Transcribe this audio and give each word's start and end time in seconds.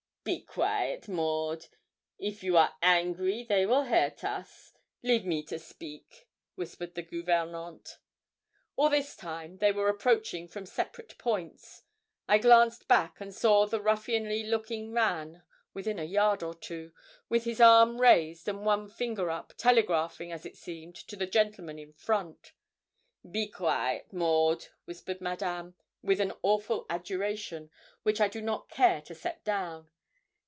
'Be 0.23 0.41
quaite, 0.43 1.07
Maud. 1.07 1.65
If 2.19 2.43
you 2.43 2.55
are 2.55 2.75
angry, 2.83 3.43
they 3.43 3.65
will 3.65 3.85
hurt 3.85 4.23
us; 4.23 4.71
leave 5.01 5.25
me 5.25 5.41
to 5.45 5.57
speak,' 5.57 6.27
whispered 6.53 6.93
the 6.93 7.01
gouvernante. 7.01 7.95
All 8.75 8.89
this 8.89 9.15
time 9.15 9.57
they 9.57 9.71
were 9.71 9.89
approaching 9.89 10.47
from 10.47 10.67
separate 10.67 11.17
points. 11.17 11.81
I 12.27 12.37
glanced 12.37 12.87
back, 12.87 13.19
and 13.19 13.33
saw 13.33 13.65
the 13.65 13.81
ruffianly 13.81 14.43
looking 14.43 14.93
man 14.93 15.41
within 15.73 15.97
a 15.97 16.03
yard 16.03 16.43
or 16.43 16.53
two, 16.53 16.93
with 17.27 17.45
his 17.45 17.59
arm 17.59 17.99
raised 17.99 18.47
and 18.47 18.63
one 18.63 18.89
finger 18.89 19.31
up, 19.31 19.53
telegraphing, 19.57 20.31
as 20.31 20.45
it 20.45 20.55
seemed, 20.55 20.95
to 20.95 21.15
the 21.15 21.25
gentlemen 21.25 21.79
in 21.79 21.93
front. 21.93 22.53
'Be 23.29 23.47
quaite, 23.47 24.13
Maud,' 24.13 24.67
whispered 24.85 25.19
Madame, 25.19 25.73
with 26.03 26.21
an 26.21 26.31
awful 26.43 26.85
adjuration, 26.91 27.71
which 28.03 28.21
I 28.21 28.27
do 28.27 28.39
not 28.39 28.69
care 28.69 29.01
to 29.01 29.15
set 29.15 29.43
down. 29.43 29.89